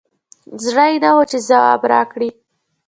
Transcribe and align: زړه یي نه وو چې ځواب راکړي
زړه 0.65 0.85
یي 0.91 0.97
نه 1.03 1.09
وو 1.15 1.23
چې 1.31 1.37
ځواب 1.47 1.81
راکړي 1.93 2.29